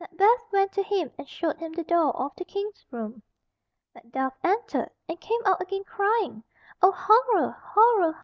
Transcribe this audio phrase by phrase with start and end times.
[0.01, 3.21] Macbeth went to him, and showed him the door of the King's room.
[3.93, 6.43] Macduff entered, and came out again crying,
[6.81, 7.51] "O horror!
[7.51, 8.19] horror!